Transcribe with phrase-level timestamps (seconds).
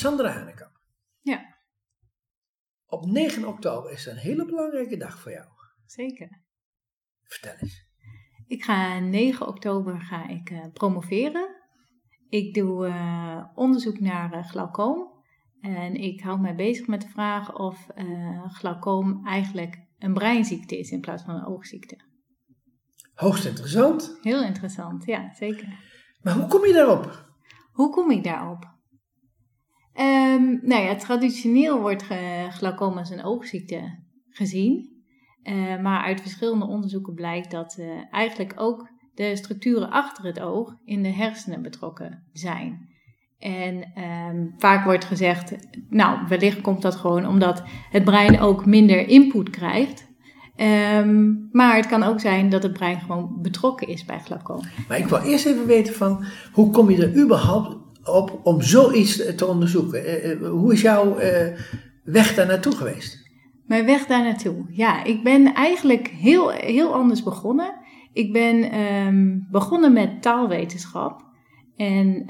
[0.00, 0.80] Sandra Hanekamp.
[1.20, 1.56] Ja.
[2.86, 5.46] Op 9 oktober is een hele belangrijke dag voor jou.
[5.86, 6.42] Zeker.
[7.22, 7.88] Vertel eens.
[8.46, 11.48] Ik ga 9 oktober ga ik uh, promoveren.
[12.28, 15.24] Ik doe uh, onderzoek naar uh, glaucoom.
[15.60, 17.86] En ik hou mij bezig met de vraag of
[18.46, 21.98] glaucoom eigenlijk een breinziekte is in plaats van een oogziekte.
[23.14, 24.18] Hoogst interessant.
[24.22, 25.68] Heel interessant, ja, zeker.
[26.22, 27.28] Maar hoe kom je daarop?
[27.72, 28.78] Hoe kom ik daarop?
[29.98, 32.04] Um, nou ja, traditioneel wordt
[32.50, 33.98] glaucoom als een oogziekte
[34.30, 34.88] gezien.
[35.44, 40.76] Uh, maar uit verschillende onderzoeken blijkt dat uh, eigenlijk ook de structuren achter het oog
[40.84, 42.88] in de hersenen betrokken zijn.
[43.38, 45.56] En um, vaak wordt gezegd,
[45.88, 50.08] nou, wellicht komt dat gewoon omdat het brein ook minder input krijgt.
[50.56, 54.62] Um, maar het kan ook zijn dat het brein gewoon betrokken is bij glaucoom.
[54.88, 59.34] Maar ik wil eerst even weten van, hoe kom je er überhaupt op om zoiets
[59.36, 60.26] te onderzoeken?
[60.42, 61.16] Uh, hoe is jouw
[62.04, 63.28] weg daar naartoe geweest?
[63.66, 64.64] Mijn weg daar naartoe.
[64.68, 67.74] Ja, ik ben eigenlijk heel, heel anders begonnen.
[68.12, 71.24] Ik ben um, begonnen met taalwetenschap.
[71.76, 72.24] En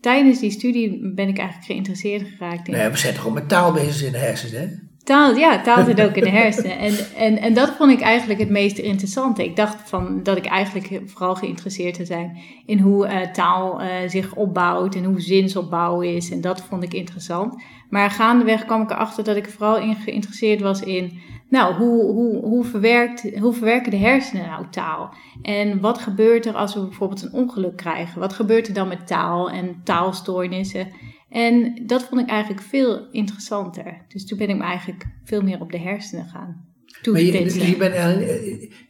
[0.00, 2.72] tijdens die studie ben ik eigenlijk geïnteresseerd geraakt in.
[2.72, 4.74] Nou ja, we zijn toch met taal bezig in de hersenen, hè?
[5.04, 6.78] Taal, ja, taal zit ook in de hersenen.
[6.78, 9.44] En, en, en dat vond ik eigenlijk het meest interessante.
[9.44, 13.88] Ik dacht van, dat ik eigenlijk vooral geïnteresseerd zou zijn in hoe uh, taal uh,
[14.06, 16.30] zich opbouwt en hoe zinsopbouw is.
[16.30, 17.62] En dat vond ik interessant.
[17.90, 22.44] Maar gaandeweg kwam ik erachter dat ik vooral in geïnteresseerd was in, nou, hoe, hoe,
[22.44, 25.14] hoe, verwerkt, hoe verwerken de hersenen nou taal?
[25.42, 28.20] En wat gebeurt er als we bijvoorbeeld een ongeluk krijgen?
[28.20, 30.88] Wat gebeurt er dan met taal en taalstoornissen?
[31.32, 34.04] En dat vond ik eigenlijk veel interessanter.
[34.08, 36.70] Dus toen ben ik me eigenlijk veel meer op de hersenen gaan
[37.10, 37.94] maar je, dus je, bent,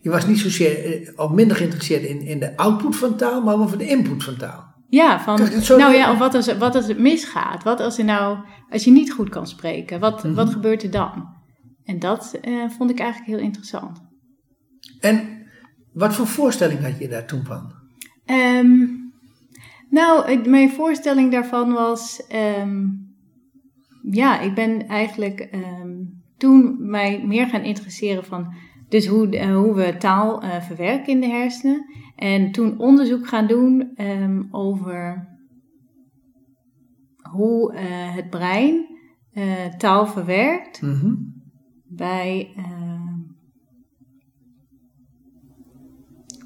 [0.01, 3.79] je was niet zozeer, of minder geïnteresseerd in, in de output van taal, maar over
[3.79, 4.71] de input van taal.
[4.89, 5.41] Ja, van,
[5.79, 7.63] nou ja, of wat als, wat als het misgaat?
[7.63, 8.39] Wat als je nou,
[8.71, 10.55] als je niet goed kan spreken, wat, wat mhm.
[10.55, 11.29] gebeurt er dan?
[11.85, 14.01] En dat uh, vond ik eigenlijk heel interessant.
[15.01, 15.47] En
[15.93, 17.73] wat voor voorstelling had je daar toen van?
[18.27, 19.02] Um,
[19.93, 22.23] nou, mijn voorstelling daarvan was,
[22.61, 23.07] um,
[24.11, 28.55] ja, ik ben eigenlijk um, toen mij meer gaan interesseren van,
[28.89, 31.85] dus hoe, uh, hoe we taal uh, verwerken in de hersenen.
[32.17, 35.29] En toen onderzoek gaan doen um, over
[37.31, 37.81] hoe uh,
[38.15, 38.87] het brein
[39.79, 41.43] taal verwerkt mm -hmm.
[41.87, 42.55] bij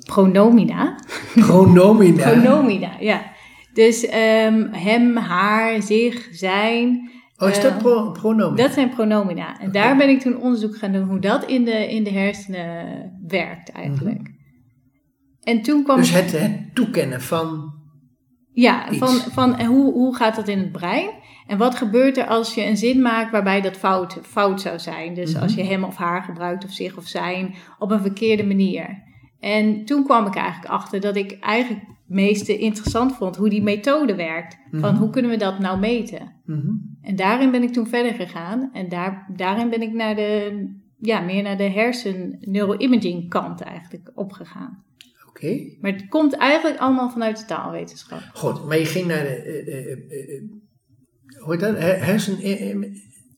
[0.05, 0.99] pronomina.
[1.35, 2.31] Pronomina?
[2.31, 3.35] pronomina, ja.
[3.77, 7.11] Dus um, hem, haar, zich, zijn.
[7.37, 8.63] Oh, is dat uh, pro pronomina?
[8.63, 9.61] Dat zijn pronomina.
[9.61, 9.83] En okay.
[9.83, 12.87] daar ben ik toen onderzoek gaan doen hoe dat in de, in de hersenen
[13.27, 14.19] werkt eigenlijk.
[14.19, 14.35] Mm -hmm.
[15.43, 17.75] En toen kwam dus het, het toekennen van.
[18.53, 18.99] Ja, iets.
[18.99, 21.11] van, van hoe, hoe gaat dat in het brein?
[21.47, 25.15] En wat gebeurt er als je een zin maakt waarbij dat fout, fout zou zijn?
[25.15, 25.43] Dus mm -hmm.
[25.43, 29.03] als je hem of haar gebruikt of zich of zijn op een verkeerde manier.
[29.41, 34.15] En toen kwam ik eigenlijk achter dat ik eigenlijk meeste interessant vond hoe die methode
[34.15, 34.57] werkt.
[34.71, 34.97] Van mm -hmm.
[34.97, 36.35] hoe kunnen we dat nou meten?
[36.45, 36.99] Mm -hmm.
[37.01, 38.71] En daarin ben ik toen verder gegaan.
[38.73, 40.65] En daar, daarin ben ik naar de,
[40.99, 44.85] ja, meer naar de hersen-neuroimaging kant eigenlijk opgegaan.
[45.29, 45.47] Oké.
[45.47, 45.79] Okay.
[45.81, 48.21] Maar het komt eigenlijk allemaal vanuit de taalwetenschap.
[48.35, 50.43] Goed, maar je ging naar de, uh, uh, uh,
[51.39, 52.39] hoe heet dat, hersen...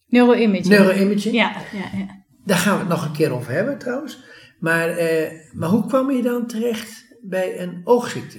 [0.08, 0.66] Neuroimaging.
[0.66, 1.34] Neuroimaging.
[1.34, 2.24] Ja, ja, ja.
[2.44, 4.24] Daar gaan we het nog een keer over hebben trouwens.
[4.58, 8.38] Maar, eh, maar hoe kwam je dan terecht bij een oogziekte?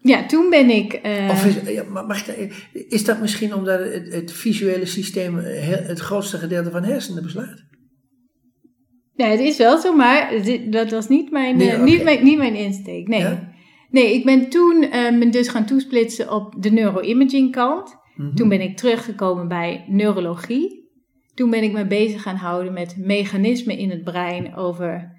[0.00, 1.00] Ja, toen ben ik.
[1.06, 1.28] Uh...
[1.30, 6.38] Of is, ja, mag ik, is dat misschien omdat het, het visuele systeem het grootste
[6.38, 7.66] gedeelte van hersenen beslaat?
[9.14, 10.32] Ja, het is wel zo, maar
[10.70, 11.84] dat was niet mijn, nee, okay.
[11.84, 13.08] niet, mijn, niet mijn insteek.
[13.08, 13.20] Nee.
[13.20, 13.52] Ja?
[13.90, 17.96] Nee, ik ben toen uh, dus gaan toesplitsen op de neuroimaging kant.
[18.14, 18.34] Mm -hmm.
[18.34, 20.86] Toen ben ik teruggekomen bij neurologie.
[21.34, 25.16] Toen ben ik me bezig gaan houden met mechanismen in het brein over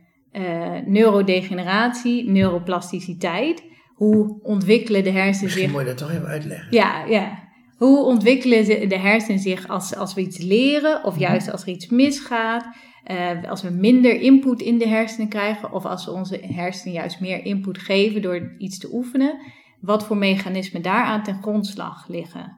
[0.86, 3.64] neurodegeneratie, neuroplasticiteit.
[4.00, 5.72] Hoe ontwikkelen de hersenen Misschien zich...
[5.72, 6.68] moet je dat toch even uitleggen.
[6.70, 7.48] Ja, ja.
[7.78, 11.88] Hoe ontwikkelen de hersenen zich als, als we iets leren of juist als er iets
[11.88, 12.66] misgaat?
[13.12, 17.20] Uh, als we minder input in de hersenen krijgen of als we onze hersenen juist
[17.20, 19.38] meer input geven door iets te oefenen.
[19.82, 22.58] Wat voor mechanismen daaraan ten grondslag liggen.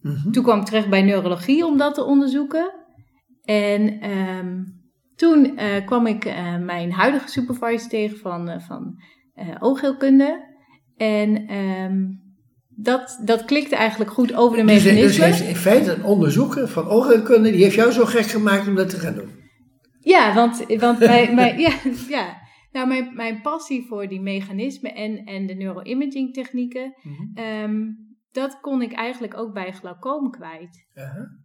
[0.00, 0.32] Mm -hmm.
[0.32, 2.72] Toen kwam ik terecht bij neurologie om dat te onderzoeken.
[3.42, 4.64] En um,
[5.16, 9.02] toen uh, kwam ik uh, mijn huidige supervisor tegen van, van
[9.60, 10.48] oogheelkunde.
[11.00, 12.20] En um,
[12.68, 15.28] dat, dat klikte eigenlijk goed over de dus, mechanismen.
[15.28, 18.88] Dus in feite een onderzoeker van oogheelkunde, die heeft jou zo gek gemaakt om dat
[18.88, 19.30] te gaan doen?
[20.00, 21.72] Ja, want, want mijn, mijn, ja,
[22.08, 22.38] ja.
[22.72, 26.94] Nou, mijn, mijn passie voor die mechanismen en, en de neuroimaging technieken...
[27.02, 27.44] Mm -hmm.
[27.44, 30.86] um, dat kon ik eigenlijk ook bij glaucoom kwijt.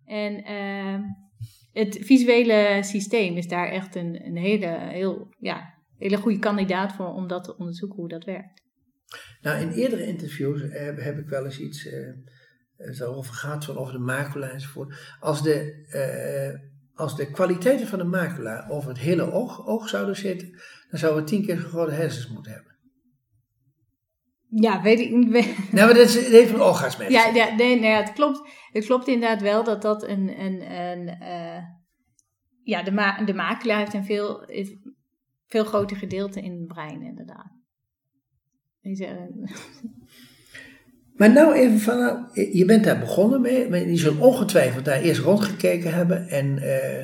[0.05, 1.01] En ehm,
[1.71, 7.13] het visuele systeem is daar echt een, een hele, heel, ja, hele goede kandidaat voor
[7.13, 8.64] om dat te onderzoeken hoe dat werkt.
[9.41, 12.09] Nou, in eerdere interviews heb, heb ik wel eens iets eh
[12.77, 15.15] het over gehad, van over de macula enzovoort.
[15.19, 20.15] Als de, eh, als de kwaliteiten van de macula over het hele oog, oog zouden
[20.15, 20.49] zitten,
[20.89, 22.73] dan zouden we tien keer zo grote hersens moeten hebben.
[24.49, 25.31] Ja, weet ik niet.
[25.71, 29.07] Nou, maar dat is even een oogarts Ja, ja, nee, nee, het, klopt, het klopt
[29.07, 30.39] inderdaad wel dat dat een.
[30.39, 31.63] een, een eh,
[32.63, 34.49] ja, de, ma de macula heeft een veel,
[35.47, 37.51] veel groter gedeelte in het brein, inderdaad.
[41.15, 45.01] Maar nou even van, nou, je bent daar begonnen mee, maar je zult ongetwijfeld daar
[45.01, 47.03] eerst rondgekeken hebben en, uh,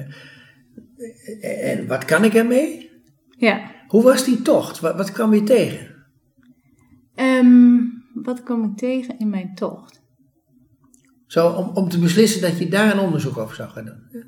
[1.71, 2.89] en wat kan ik ermee?
[3.37, 3.71] Ja.
[3.87, 4.79] Hoe was die tocht?
[4.79, 5.95] Wat, wat kwam je tegen?
[7.15, 10.01] Um, wat kwam ik tegen in mijn tocht?
[11.25, 14.23] Zo, om, om te beslissen dat je daar een onderzoek over zou gaan doen.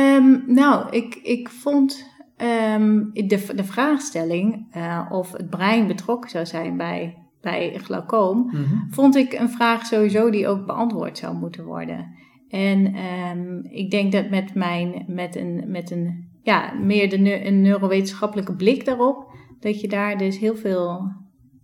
[0.00, 2.06] Um, nou, ik, ik vond
[2.36, 8.82] um, de, de vraagstelling uh, of het brein betrokken zou zijn bij bij glaucoom, mm
[8.90, 12.06] vond ik een vraag sowieso die ook beantwoord zou moeten worden.
[12.48, 17.62] En um, ik denk dat met mijn, met een, met een ja, meer de, een
[17.62, 21.12] neurowetenschappelijke blik daarop, dat je daar dus heel veel,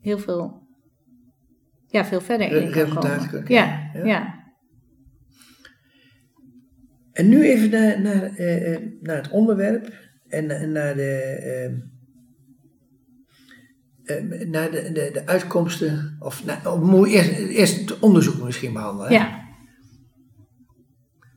[0.00, 0.62] heel veel,
[1.86, 3.44] ja, veel verder in kan komen.
[3.46, 4.38] Ja, ja, ja.
[7.12, 11.40] En nu even naar, naar, uh, naar het onderwerp en, en naar de,
[14.06, 19.12] uh, uh, naar de, de, de, uitkomsten, of nou, eerst, eerst het onderzoek misschien behandelen.
[19.12, 19.48] Ja.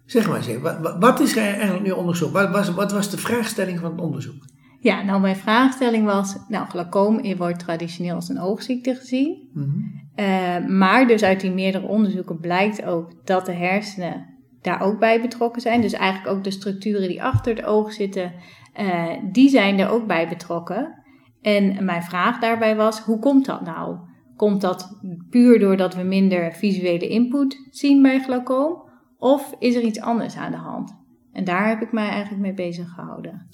[0.05, 2.31] Zeg maar eens wat, wat is er eigenlijk nu onderzoek?
[2.31, 4.51] Wat was, wat was de vraagstelling van het onderzoek?
[4.79, 9.49] Ja, nou mijn vraagstelling was, nou glaucoom wordt traditioneel als een oogziekte gezien.
[9.53, 10.09] Mm -hmm.
[10.25, 15.21] uh, maar dus uit die meerdere onderzoeken blijkt ook dat de hersenen daar ook bij
[15.21, 15.81] betrokken zijn.
[15.81, 18.33] Dus eigenlijk ook de structuren die achter het oog zitten,
[18.79, 21.03] uh, die zijn er ook bij betrokken.
[21.41, 23.97] En mijn vraag daarbij was: hoe komt dat nou?
[24.35, 24.99] Komt dat
[25.29, 28.91] puur doordat we minder visuele input zien bij glaucoom?
[29.17, 30.95] Of is er iets anders aan de hand?
[31.31, 33.47] En daar heb ik mij eigenlijk mee bezig gehouden.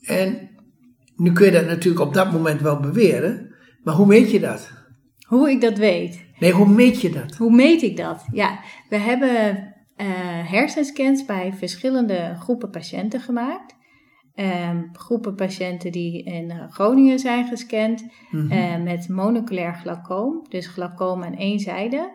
[0.00, 0.48] En
[1.16, 4.72] nu kun je dat natuurlijk op dat moment wel beweren, maar hoe meet je dat?
[5.26, 6.24] Hoe ik dat weet?
[6.38, 7.36] Nee, hoe meet je dat?
[7.36, 8.24] Hoe meet ik dat?
[8.32, 10.06] Ja, we hebben uh,
[10.50, 13.74] hersenscans bij verschillende groepen patiënten gemaakt.
[14.40, 18.82] Um, groepen patiënten die in eh, Groningen zijn gescand mm -hmm.
[18.82, 22.10] met monoculair glaucoom, dus glaucoom aan één zijde.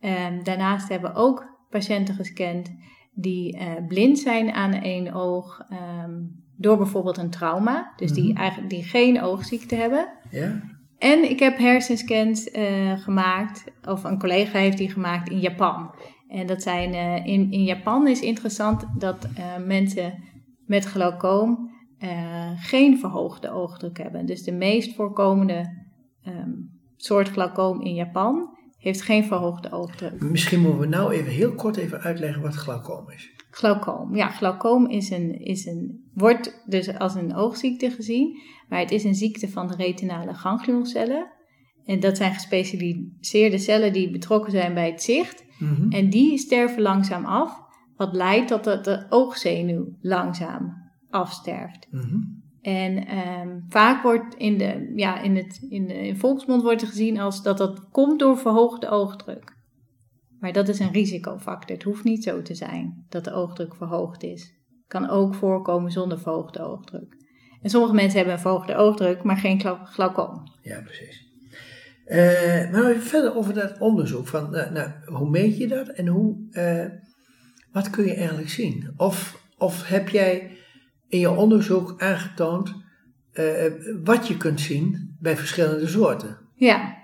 [0.00, 2.74] Um, daarnaast hebben we ook patiënten gescand
[3.14, 5.66] die uh, blind zijn aan één oog
[6.04, 8.40] um, door bijvoorbeeld een trauma, dus die, mhm.
[8.40, 10.08] eigenlijk, die geen oogziekte hebben.
[10.30, 10.62] Ja.
[10.98, 15.94] En ik heb hersenscans uh, gemaakt, of een collega heeft die gemaakt in Japan.
[16.28, 16.94] En dat zijn,
[17.24, 19.28] in, in Japan is interessant dat
[19.66, 20.14] mensen
[20.68, 21.70] met glaucoom
[22.00, 24.26] uh, geen verhoogde oogdruk hebben.
[24.26, 25.84] Dus de meest voorkomende
[26.26, 30.20] um, soort glaucoom in Japan heeft geen verhoogde oogdruk.
[30.20, 33.30] Misschien moeten we nou even heel kort even uitleggen wat glaucoom is.
[33.50, 38.90] Glaucoom, ja, glaucoom is een, is een, wordt dus als een oogziekte gezien, maar het
[38.90, 41.32] is een ziekte van de retinale ganglioncellen.
[41.84, 45.44] En dat zijn gespecialiseerde cellen die betrokken zijn bij het zicht.
[45.58, 45.90] Mm -hmm.
[45.90, 47.67] En die sterven langzaam af
[47.98, 51.86] wat leidt tot dat de oogzenuw langzaam afsterft.
[51.90, 52.46] Mm -hmm.
[52.62, 56.88] En um, vaak wordt in de, ja, in, het, in de in volksmond wordt er
[56.88, 59.56] gezien als dat dat komt door verhoogde oogdruk.
[60.40, 61.76] Maar dat is een risicofactor.
[61.76, 64.56] Het hoeft niet zo te zijn dat de oogdruk verhoogd is.
[64.86, 67.16] kan ook voorkomen zonder verhoogde oogdruk.
[67.62, 70.42] En sommige mensen hebben een verhoogde oogdruk, maar geen glaucoom.
[70.62, 71.26] Ja, precies.
[72.06, 74.26] Uh, maar even verder over dat onderzoek.
[74.26, 76.84] Van, nou, nou, hoe meet je dat en hoe, uh,
[77.72, 78.92] wat kun je eigenlijk zien?
[78.96, 80.50] Of, of heb jij
[81.08, 82.74] in je onderzoek aangetoond
[83.32, 83.72] uh,
[84.04, 86.38] wat je kunt zien bij verschillende soorten?
[86.54, 86.96] Ja.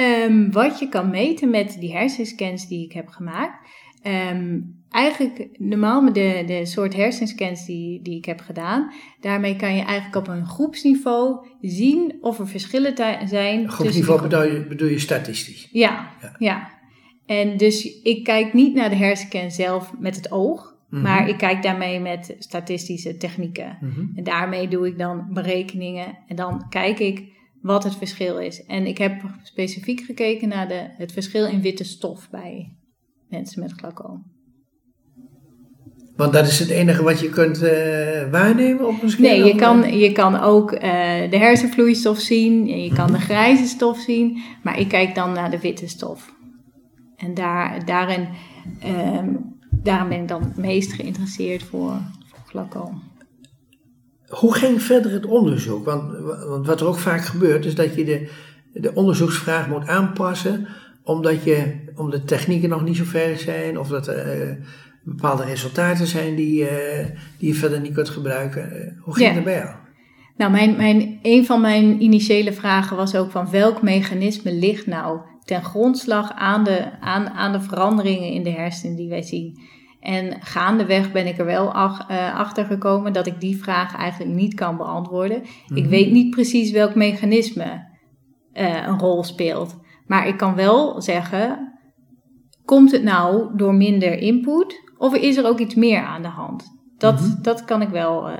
[0.00, 3.68] Um, wat je kan meten met die hersenscans die ik heb gemaakt.
[4.06, 9.76] Um, eigenlijk normaal met de, de soort hersenscans die, die ik heb gedaan, daarmee kan
[9.76, 12.96] je eigenlijk op een groepsniveau zien of er verschillen
[13.28, 13.68] zijn.
[13.68, 15.68] Groepsniveau bedoel je, bedoel je statistisch?
[15.72, 16.73] Ja, ja, ja.
[17.26, 21.08] En dus ik kijk niet naar de hersenscan zelf met het oog, mm-hmm.
[21.08, 23.78] maar ik kijk daarmee met statistische technieken.
[23.80, 24.12] Mm-hmm.
[24.14, 28.64] En daarmee doe ik dan berekeningen en dan kijk ik wat het verschil is.
[28.64, 32.76] En ik heb specifiek gekeken naar de, het verschil in witte stof bij
[33.28, 34.32] mensen met glaucoom.
[36.16, 37.70] Want dat is het enige wat je kunt uh,
[38.30, 39.14] waarnemen op een?
[39.18, 40.80] Nee, je kan, je kan ook uh,
[41.30, 45.50] de hersenvloeistof zien, en je kan de grijze stof zien, maar ik kijk dan naar
[45.50, 46.32] de witte stof.
[47.16, 48.28] En daar, daarin,
[48.84, 51.92] um, daarin ben ik dan het meest geïnteresseerd voor,
[52.26, 53.02] voor glaucoom.
[54.28, 55.84] Hoe ging verder het onderzoek?
[55.84, 56.18] Want,
[56.48, 58.30] want, wat er ook vaak gebeurt, is dat je de,
[58.72, 60.68] de onderzoeksvraag moet aanpassen,
[61.02, 64.56] omdat, je, omdat de technieken nog niet zo ver zijn, of dat er uh,
[65.02, 67.06] bepaalde resultaten zijn die, uh,
[67.38, 68.96] die je verder niet kunt gebruiken.
[69.00, 69.34] hoe ging ja.
[69.34, 69.68] het bij jou?
[70.36, 75.20] Nou, mijn, mijn, een van mijn initiële vragen was ook van welk mechanisme ligt nou
[75.44, 79.58] ten grondslag aan de, aan, aan de veranderingen in de hersenen die wij zien.
[80.00, 84.34] En gaandeweg ben ik er wel ach, uh, achter gekomen dat ik die vraag eigenlijk
[84.34, 85.42] niet kan beantwoorden.
[85.74, 85.88] Ik Mhm.
[85.88, 87.92] weet niet precies welk mechanisme
[88.54, 89.76] uh, een rol speelt.
[90.06, 91.72] Maar ik kan wel zeggen,
[92.64, 96.64] komt het nou door minder input of is er ook iets meer aan de hand?
[96.98, 97.42] Dat, Mhm.
[97.42, 98.36] dat, kan, ik wel, uh,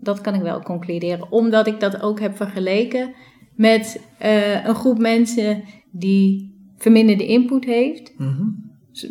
[0.00, 3.14] dat kan ik wel concluderen, omdat ik dat ook heb vergeleken
[3.54, 8.18] met uh, een groep mensen die verminderde input heeft.
[8.18, 8.44] Mhm.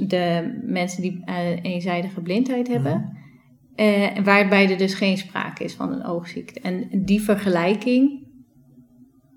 [0.08, 2.94] De mensen die uh, eenzijdige blindheid hebben.
[2.94, 3.18] Mhm.
[3.88, 6.60] Uh, waarbij er dus geen sprake is van een oogziekte.
[6.60, 8.28] En die vergelijking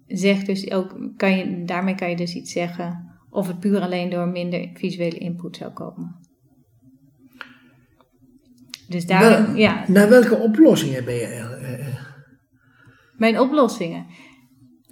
[0.07, 4.11] zegt dus ook, kan je, daarmee kan je dus iets zeggen of het puur alleen
[4.11, 6.21] door minder visuele input zou komen.
[8.89, 9.85] Dus daar, Wel, ja.
[9.89, 11.79] Naar welke oplossingen ben je?
[11.79, 11.97] Uh,
[13.17, 14.07] Mijn oplossingen.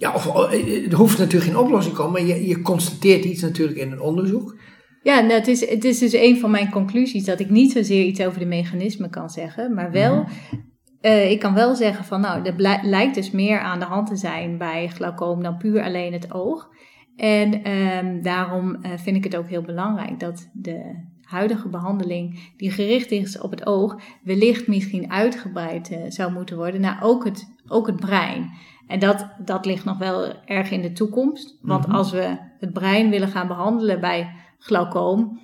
[0.01, 3.41] Ja, of, uh, er hoeft natuurlijk geen oplossing te komen, maar je, je constateert iets
[3.41, 4.55] natuurlijk in een onderzoek.
[5.03, 8.03] Ja, nou, het, is, het is dus een van mijn conclusies dat ik niet zozeer
[8.03, 10.63] iets over de mechanismen kan zeggen, maar wel, mm -hmm.
[11.01, 14.15] uh, ik kan wel zeggen van nou, er lijkt dus meer aan de hand te
[14.15, 16.69] zijn bij glaucoom dan puur alleen het oog.
[17.15, 22.71] En um, daarom uh, vind ik het ook heel belangrijk dat de huidige behandeling die
[22.71, 27.53] gericht is op het oog wellicht misschien uitgebreid uh, zou moeten worden naar ook het,
[27.67, 28.49] ook het brein.
[28.91, 31.57] En dat, dat ligt nog wel erg in de toekomst.
[31.61, 31.99] Want mm -hmm.
[31.99, 35.39] als we het brein willen gaan behandelen bij glaucoom,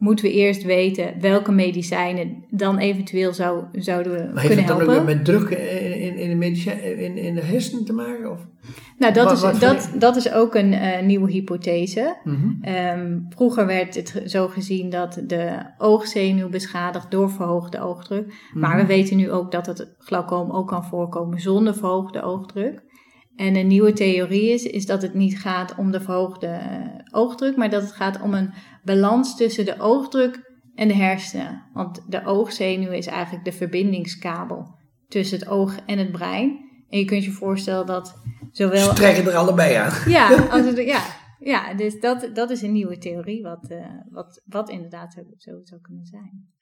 [0.00, 4.86] moeten we eerst weten welke medicijnen dan eventueel zou, zouden we maar kunnen heeft het
[4.86, 6.46] dan ook met druk in, in, de
[7.04, 8.30] in, in de hersenen te maken?
[8.30, 8.46] Of?
[8.98, 12.16] Nou, dat, wat, is, wat dat, dat is ook een uh, nieuwe hypothese.
[12.24, 12.36] Mhm.
[12.36, 12.74] Mm -hmm.
[12.74, 18.24] um, vroeger werd het zo gezien dat de oogzenuw beschadigt door verhoogde oogdruk.
[18.24, 18.60] Mm -hmm.
[18.60, 22.82] Maar we weten nu ook dat het glaucoom ook kan voorkomen zonder verhoogde oogdruk.
[23.40, 27.56] En een nieuwe theorie is, is dat het niet gaat om de verhoogde uh, oogdruk,
[27.56, 28.52] maar dat het gaat om een
[28.84, 30.40] balans tussen de oogdruk
[30.74, 31.62] en de hersenen.
[31.72, 34.78] Want de oogzenuw is eigenlijk de verbindingskabel
[35.08, 36.58] tussen het oog en het brein.
[36.88, 38.88] En je kunt je voorstellen dat zowel...
[38.88, 40.10] Ze trekken er allebei aan.
[40.10, 41.02] Ja, als het, ja,
[41.38, 45.60] ja dus dat, dat is een nieuwe theorie wat, uh, wat, wat inderdaad zo, zo
[45.62, 46.52] zou kunnen zijn.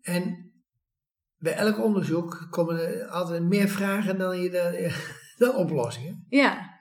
[0.00, 0.52] En
[1.38, 4.50] bij elk onderzoek komen er altijd meer vragen dan je...
[4.50, 6.24] De, de oplossingen.
[6.28, 6.80] Ja,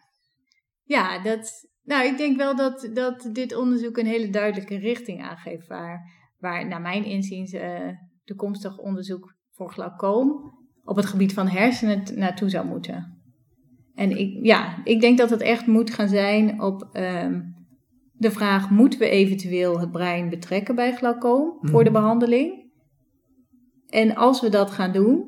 [0.84, 5.68] ja dat, nou, ik denk wel dat, dat dit onderzoek een hele duidelijke richting aangeeft
[5.68, 7.90] waar, waar naar mijn inziens uh,
[8.24, 13.22] toekomstig onderzoek voor glaucoom op het gebied van hersenen naartoe zou moeten.
[13.94, 17.56] En ik, ja, ik denk dat het echt moet gaan zijn op um,
[18.12, 22.72] de vraag: moeten we eventueel het brein betrekken bij glaucoom voor de behandeling?
[23.88, 25.27] En als we dat gaan doen,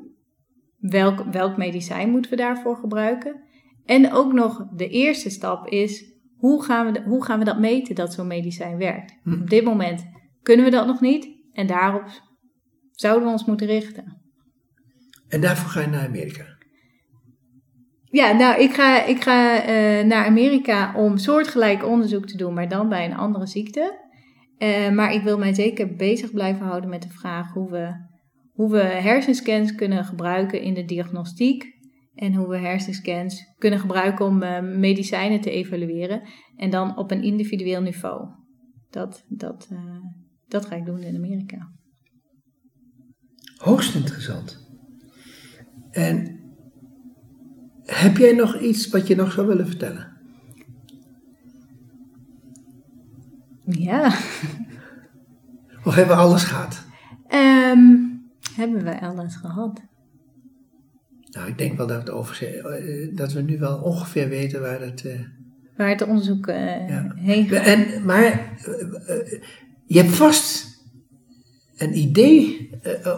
[0.80, 3.42] Welk, welk medicijn moeten we daarvoor gebruiken?
[3.84, 6.04] En ook nog de eerste stap is,
[6.36, 9.18] hoe gaan we, de, hoe gaan we dat meten dat zo'n medicijn werkt?
[9.22, 9.40] Hm.
[9.40, 10.06] Op dit moment
[10.42, 12.04] kunnen we dat nog niet en daarop
[12.90, 14.18] zouden we ons moeten richten.
[15.28, 16.58] En daarvoor ga je naar Amerika?
[18.04, 22.68] Ja, nou, ik ga, ik ga uh, naar Amerika om soortgelijk onderzoek te doen, maar
[22.68, 24.08] dan bij een andere ziekte.
[24.58, 28.08] Uh, maar ik wil mij zeker bezig blijven houden met de vraag hoe we
[28.60, 31.64] hoe we hersenscans kunnen gebruiken in de diagnostiek
[32.14, 36.22] en hoe we hersenscans kunnen gebruiken om uh, medicijnen te evalueren
[36.56, 38.28] en dan op een individueel niveau.
[38.90, 39.78] Dat, dat, uh,
[40.48, 41.72] dat ga ik doen in Amerika.
[43.56, 44.68] Hoogst interessant.
[45.90, 46.40] En
[47.84, 50.16] heb jij nog iets wat je nog zou willen vertellen?
[53.64, 54.06] Ja.
[55.84, 56.88] Of hebben we alles gehad?
[58.60, 59.80] Hebben we alles gehad?
[61.30, 62.62] Nou, ik denk wel dat, het over,
[63.14, 65.04] dat we nu wel ongeveer weten waar het...
[65.04, 65.20] Uh,
[65.76, 67.12] waar het onderzoek uh, ja.
[67.16, 67.66] heen gaat.
[67.66, 69.40] En, maar uh,
[69.86, 70.78] je hebt vast
[71.76, 72.70] een idee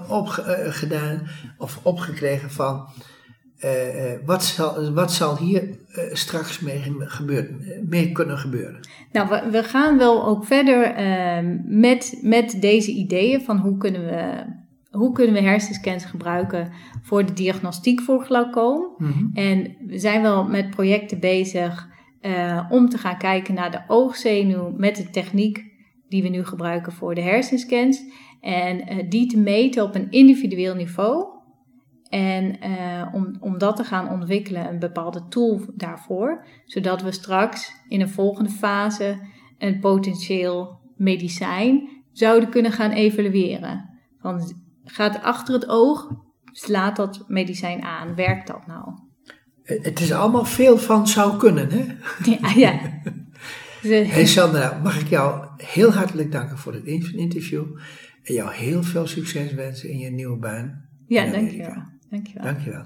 [0.08, 2.88] opgedaan of opgekregen van...
[4.24, 5.78] wat, zal, wat zal hier
[6.12, 8.80] straks mee, gebeuren, mee kunnen gebeuren?
[9.12, 10.94] Nou, we, we gaan wel ook verder
[11.64, 14.60] met, met deze ideeën van hoe kunnen we
[14.92, 16.72] hoe kunnen we hersenscans gebruiken
[17.02, 18.94] voor de diagnostiek voor glaucoom.
[18.98, 19.26] Mhm.
[19.34, 21.88] En we zijn wel met projecten bezig
[22.20, 25.70] eh, om te gaan kijken naar de oogzenuw met de techniek
[26.08, 28.02] die we nu gebruiken voor de hersenscans.
[28.40, 31.26] En eh, die te meten op een individueel niveau.
[32.08, 36.46] En eh, om, om dat te gaan ontwikkelen, een bepaalde tool daarvoor.
[36.64, 39.18] Zodat we straks in een volgende fase
[39.58, 43.90] een potentieel medicijn zouden kunnen gaan evalueren.
[44.20, 46.08] Want gaat achter het oog,
[46.44, 48.14] slaat dat medicijn aan?
[48.14, 48.84] Werkt dat nou?
[49.62, 51.84] Eh, Het is allemaal veel van zou kunnen, hè?
[52.40, 52.80] Ja, ja.
[53.82, 57.64] Dus, Hey Sandra, mag ik jou heel hartelijk danken voor het in- interview.
[58.22, 60.84] En jou heel veel succes wensen in je nieuwe baan.
[61.06, 61.82] ja, dankjewel.
[62.10, 62.44] Dankjewel.
[62.44, 62.84] Dankjewel.